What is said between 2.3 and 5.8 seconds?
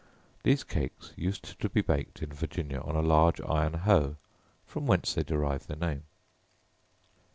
Virginia on a large iron hoe, from whence they derive their